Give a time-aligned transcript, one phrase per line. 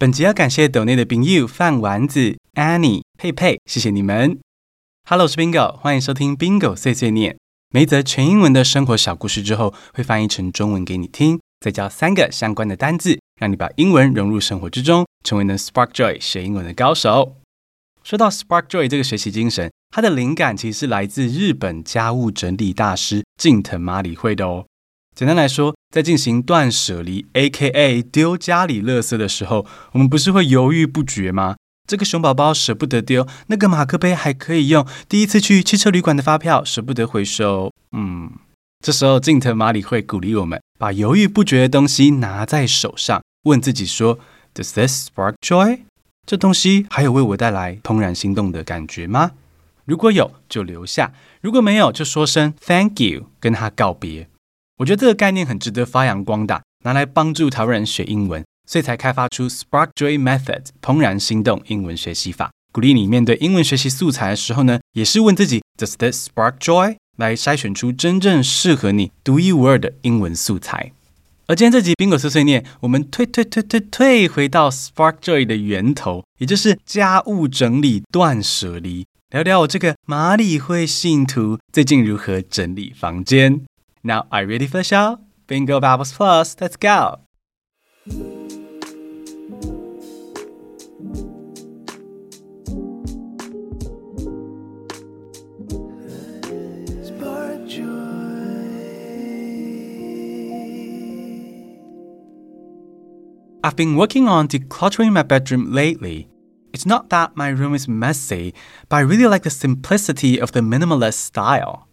[0.00, 4.40] 本集要感谢抖内的冰友饭丸子、Annie、佩佩，谢谢你们。
[5.06, 7.36] Hello，我是 Bingo，欢迎收听 Bingo 碎碎念。
[7.68, 17.36] 每一则全英文的生活小故事之后，会翻译成中文给你听，再教三个相关的单字，让你把英文融入生活之中，成为能 Spark Joy 学英文的高手。
[18.02, 24.64] 说到 Spark Joy 这个学习精神，它的灵感其实是来自日本家务整理大师近藤麻里惠的哦。
[25.14, 28.02] 简单来说，在进行断舍离 （A.K.A.
[28.02, 31.56] 丢家里垃圾）的时候，我们不是会犹豫不决吗？
[31.86, 37.70] 这个熊宝宝舍不得丢，那个马克杯还可以用，第一次去汽车旅馆的发票舍不得回收。
[37.92, 38.30] 嗯，
[38.78, 44.20] 这时候近藤麻里会鼓励我们，把犹豫不决的东西拿在手上，问自己说
[44.54, 45.80] ：Does this spark joy？
[46.26, 49.32] 这东西还有为我带来怦然心动的感觉吗？
[49.84, 54.28] 如果有，就留下；如果没有，就说声 Thank you，跟他告别。
[54.80, 62.50] 我觉得这个概念很值得发扬光大，拿来帮助台湾人学英文，所以才开发出 Spark Joy Method 怦然心动英文学习法。
[62.72, 66.96] 鼓励你面对英文学习素材的时候呢，也是问自己 Does this spark joy？
[67.18, 70.92] 来筛选出真正适合你独一无二的英文素材。
[71.46, 83.60] 而今天这集 Bingo 碎碎念，我们退退退退退回到 Spark Joy 的源头，也就是家务整理断舍离，聊聊我这个马里会信徒最近如何整理房间。
[84.02, 85.18] Now, are you ready for the show?
[85.46, 87.20] Bingo Bubbles Plus, let's go!
[103.62, 106.28] I've been working on decluttering my bedroom lately.
[106.72, 108.54] It's not that my room is messy,
[108.88, 111.89] but I really like the simplicity of the minimalist style.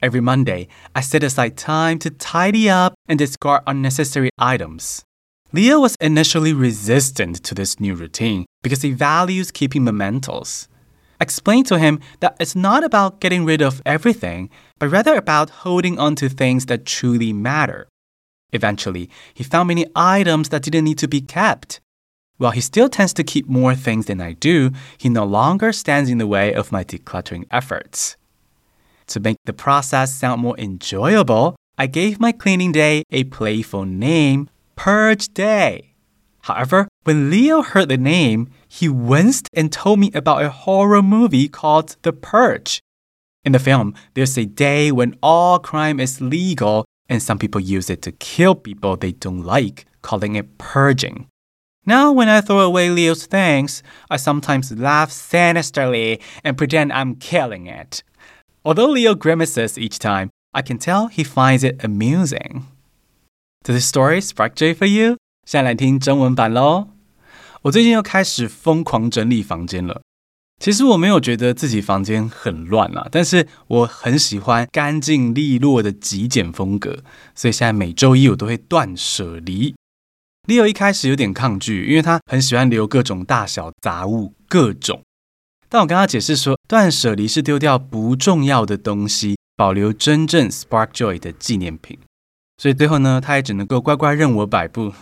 [0.00, 5.04] Every Monday, I set aside time to tidy up and discard unnecessary items.
[5.52, 10.68] Leo was initially resistant to this new routine because he values keeping mementos.
[11.20, 15.50] I explained to him that it's not about getting rid of everything, but rather about
[15.66, 17.88] holding on to things that truly matter.
[18.52, 21.80] Eventually, he found many items that didn't need to be kept.
[22.36, 26.08] While he still tends to keep more things than I do, he no longer stands
[26.08, 28.17] in the way of my decluttering efforts.
[29.08, 34.50] To make the process sound more enjoyable, I gave my cleaning day a playful name,
[34.76, 35.94] Purge Day.
[36.42, 41.48] However, when Leo heard the name, he winced and told me about a horror movie
[41.48, 42.80] called The Purge.
[43.44, 47.88] In the film, there's a day when all crime is legal and some people use
[47.88, 51.28] it to kill people they don't like, calling it purging.
[51.86, 57.66] Now, when I throw away Leo's things, I sometimes laugh sinisterly and pretend I'm killing
[57.66, 58.02] it.
[58.68, 62.64] Although Leo grimaces each time, I can tell he finds it amusing.
[63.64, 65.16] Does this story spark joy for you?
[65.46, 66.88] 现在来听中文版喽。
[67.62, 70.02] 我最近又开始疯狂整理房间了。
[70.62, 77.02] 其实我没有觉得自己房间很乱啊，但是我很喜欢干净利落的极简风格，
[77.34, 79.74] 所以现在每周一我都会断舍离。
[80.46, 85.00] Leo 一开始有点抗拒，因为他很喜欢留各种大小杂物，各种。
[85.68, 91.98] 但我跟他解释说，断舍离是丢掉不重要的东西，保留真正 spark joy 的纪念品。
[92.56, 94.92] 所以最后呢，他也只能够乖乖任我摆布。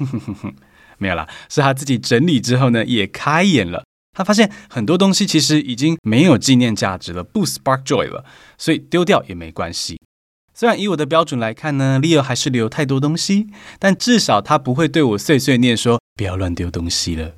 [0.99, 3.85] 没有啦，是他自己整理之后呢，也开眼了。
[4.17, 8.25] 他发现很多东西其实已经没有纪念价值了，不 spark joy 了，
[8.57, 10.01] 所以丢掉也没关系。
[10.55, 13.49] 虽然以我的标准来看呢，Leo 还是留太多东西，
[13.79, 17.33] 但至少他不会对我碎碎念说不要乱丢东西了。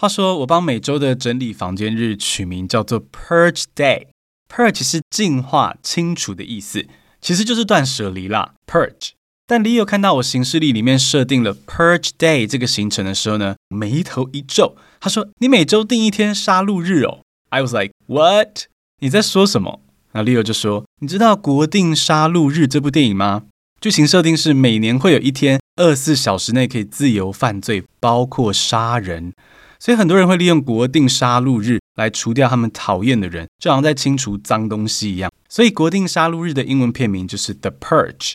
[0.00, 4.06] 话说，我帮每周的整理房间日取名叫做 Purge Day。
[4.48, 6.86] Purge 是净化、清除的意思，
[7.20, 8.54] 其实就是断舍离啦。
[8.66, 9.10] Purge。
[9.46, 17.20] 但 Leo 看到我行事历里面设定了 Purge Day 这个行程的时候呢，眉头一皱，他说：“你每周定一天杀戮日哦。
[17.50, 18.68] ”I was like, "What？
[19.00, 19.82] 你在说什么？”
[20.12, 23.42] 那 Leo 就说：“你知道《国定杀戮日》这部电影吗？
[23.78, 29.34] 剧情设定是每年会有一天二十四小时内可以自由犯罪，包括杀人。”
[29.80, 35.32] 所以很多人会利用国定杀戮日来除掉他们讨厌的人，就好像在清除脏东西一样。
[35.48, 38.34] 所以国定杀戮日的英文片名就是 The Purge。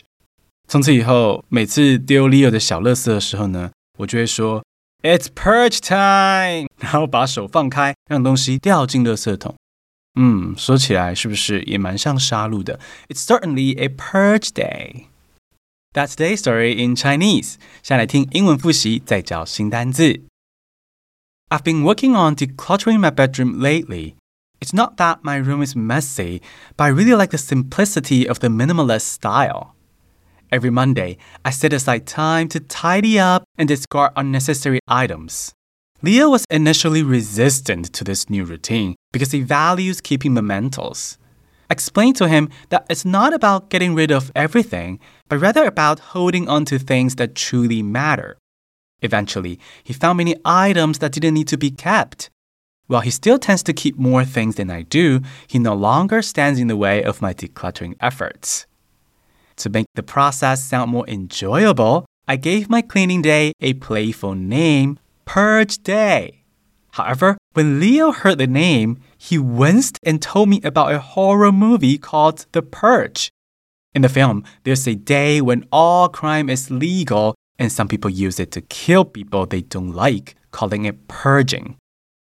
[0.68, 4.64] 从此以后，每次丢 Leo 的小垃圾的时候呢，我就会说
[5.02, 9.54] It's Purge time， 然后把手放开，让东西掉进垃圾桶。
[10.18, 15.04] 嗯，说起来是不是也蛮像杀戮的？It's certainly a Purge day.
[15.92, 17.54] That's today's story in Chinese。
[17.82, 20.22] 下来听英文复习，再教新单字。
[21.48, 24.16] I've been working on decluttering my bedroom lately.
[24.60, 26.42] It's not that my room is messy,
[26.76, 29.76] but I really like the simplicity of the minimalist style.
[30.50, 35.52] Every Monday, I set aside time to tidy up and discard unnecessary items.
[36.02, 41.16] Leo was initially resistant to this new routine because he values keeping mementos.
[41.70, 44.98] I explained to him that it's not about getting rid of everything,
[45.28, 48.36] but rather about holding on to things that truly matter.
[49.02, 52.30] Eventually, he found many items that didn't need to be kept.
[52.86, 56.60] While he still tends to keep more things than I do, he no longer stands
[56.60, 58.66] in the way of my decluttering efforts.
[59.56, 64.98] To make the process sound more enjoyable, I gave my cleaning day a playful name,
[65.24, 66.42] Purge Day.
[66.92, 71.98] However, when Leo heard the name, he winced and told me about a horror movie
[71.98, 73.30] called The Purge.
[73.94, 78.39] In the film, there's a day when all crime is legal, and some people use
[78.39, 81.75] it to kill people they don't like, calling it purging.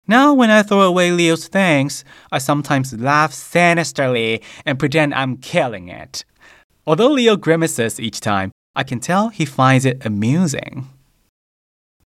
[0.05, 5.87] Now, when I throw away Leo's things, I sometimes laugh sinisterly and pretend I'm killing
[5.87, 6.25] it.
[6.85, 10.85] Although Leo grimaces each time, I can tell he finds it amusing.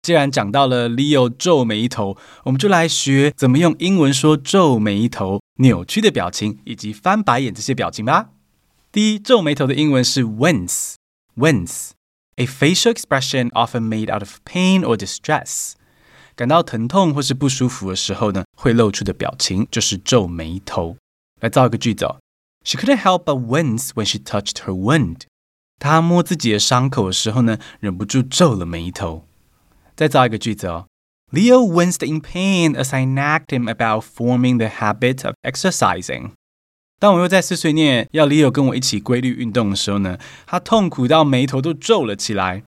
[0.02, 8.30] 既然讲到了 Leo 皱眉头，我们就来学怎么用英文说皱眉头、扭曲的表情以及翻白眼这些表情吧。
[8.92, 10.24] 第一，皱眉头的英文是
[12.36, 15.74] wince，wince，a facial expression often made out of pain or distress。
[16.36, 20.98] 感到疼痛或是不舒服的时候呢，会露出的表情就是皱眉头。
[21.42, 22.20] 来造一个句子哦，
[22.64, 25.22] She couldn't help but wince when she touched her wound。
[25.80, 29.28] 她摸自己的伤口的时候呢，忍不住皱了眉头。
[29.96, 30.88] 再造一个句子哦，
[31.32, 36.32] Leo winced in pain as I nagged him about forming the habit of exercising。
[37.03, 42.63] 当我又在碎碎念要 Leo 跟我一起规律运动的时候呢，他痛苦到眉头都皱了起来。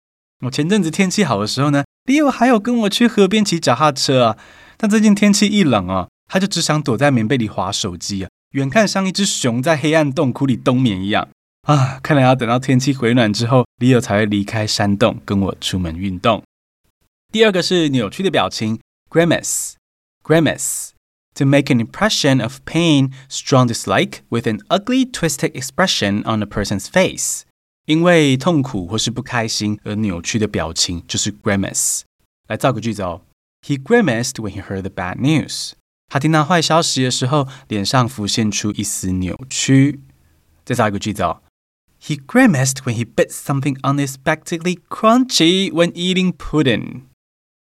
[0.45, 1.83] 我前阵子天气好的时候呢。
[2.05, 4.39] Leo 还有跟我去河边骑脚踏车啊，
[4.77, 11.29] 但最近天气一冷啊，他就只想躲在棉被里滑手机啊，远看像一只熊在黑暗洞窟里冬眠一样
[11.63, 11.99] 啊。
[12.01, 16.45] 看来要等到天气回暖之后，Leo 才会离开山洞跟我出门运动。
[17.33, 18.79] 第二个是扭曲的表情
[19.11, 19.73] grammes
[20.23, 20.91] grammes
[21.36, 26.46] ，grimace，grimace，to make an impression of pain, strong dislike with an ugly twisted expression on a
[26.46, 27.44] person's face。
[27.86, 32.02] 因为痛苦或是不开心而扭曲的表情就是 grimace。
[32.48, 33.22] 来造个句子哦，
[33.62, 35.74] He grimaced when he heard the bad news。
[36.08, 40.00] 他听到坏消息的时候，脸上浮现出一丝扭曲。
[40.64, 41.42] 再造一个句子哦，
[42.02, 47.02] He grimaced when he bit something unexpectedly crunchy when eating pudding。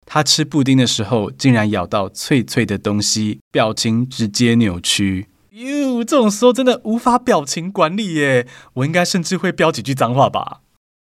[0.05, 5.27] 他吃布丁的时候，竟然咬到脆脆的东西，表情直接扭曲。
[5.51, 8.47] 哟，这种时候真的无法表情管理耶！
[8.73, 10.61] 我应该甚至会飙几句脏话吧？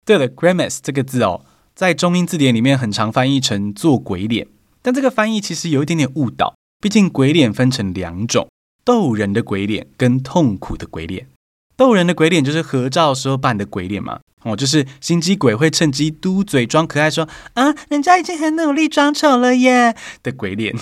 [0.05, 1.43] 对了，grimace 这个字哦，
[1.75, 4.47] 在中英字典里面很常翻译成做鬼脸，
[4.81, 6.55] 但这个翻译其实有一点点误导。
[6.79, 8.47] 毕竟鬼脸分成两种：
[8.85, 11.27] 逗人的鬼脸跟痛苦的鬼脸。
[11.75, 20.75] 逗人的鬼脸就是合照时候扮的鬼脸嘛，哦，就是心机鬼会趁机嘟嘴装可爱说，啊，人家已经很努力装丑了耶的鬼脸。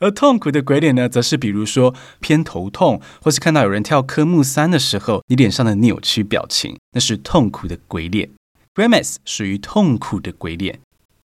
[0.00, 8.30] 而痛苦的鬼脸呢，则是比如说偏头痛，或是看到有人跳科目三的时候，你脸上的扭曲表情，那是痛苦的鬼脸。
[8.74, 10.78] Grimace 属于痛苦的鬼脸，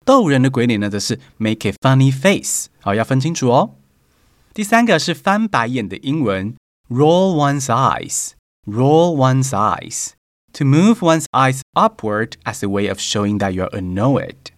[0.06, 2.68] 逗人的鬼脸呢，则是 make a funny face。
[2.80, 3.76] 好，要分清楚哦。
[4.54, 6.56] 第三个是翻白眼的英文
[6.90, 8.32] ，roll one's eyes。
[8.66, 10.12] roll one's eyes
[10.53, 14.53] to move one's eyes upward as a way of showing that you're annoyed。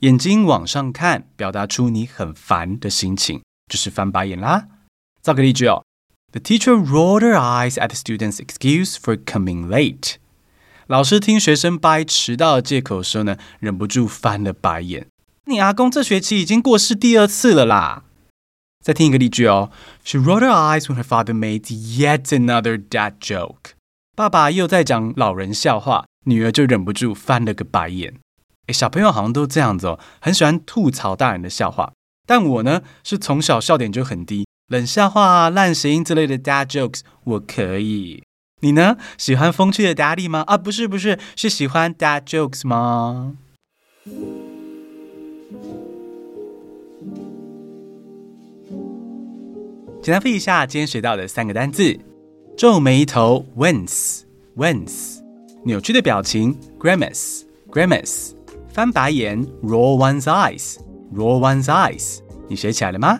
[0.00, 3.40] 眼睛往上看，表达出你很烦的心情。
[3.70, 4.66] 就是翻白眼啦。
[5.22, 5.84] 造个例句哦，
[6.32, 10.16] The teacher rolled her eyes at the student's excuse for coming late。
[10.88, 15.06] 老师听学生掰迟到的借口的时候呢，忍不住翻了白眼。
[15.46, 18.04] 你阿公这学期已经过世第二次了啦。
[18.84, 19.70] 再听一个例句哦，
[20.04, 23.74] She rolled her eyes when her father made yet another dad joke。
[24.17, 28.15] 爸爸又在讲老人笑话，女儿就忍不住翻了个白眼。
[28.65, 31.93] 诶，小朋友好像都这样子哦，很喜欢吐槽大人的笑话。
[32.25, 38.23] 但我呢，是从小笑点就很低，冷笑话啊、烂谐音之类的 dad jokes 我可以。
[38.61, 40.43] 你呢，喜欢风趣的 daddy 吗？
[40.47, 43.35] 啊，不是不是，是喜欢 dad jokes 吗？
[50.01, 51.99] 简单复一下今天学到的三个单字：
[52.57, 54.21] 皱眉头 wince
[54.55, 55.19] wince，
[55.63, 58.31] 扭曲的表情 grimace grimace，
[58.73, 60.77] 翻白眼 roll one's eyes。
[61.13, 62.17] Roll one's eyes，
[62.49, 63.19] 你学起来了吗？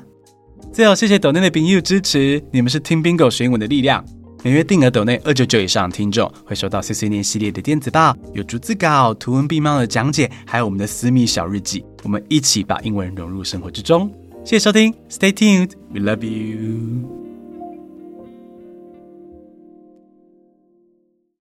[0.73, 4.03] 最后，谢谢抖内的朋友支持，你们是听 Bingo 学英文的力量。
[4.43, 11.85] 每月定额抖内二九九以上听众会收到碎碎念系列的电子报，有逐字稿、图文并茂的讲解，还有我们的私密小日记。
[12.03, 14.11] 我们一起把英文融入生活之中。
[14.43, 17.26] 谢谢收听，Stay tuned，We love you。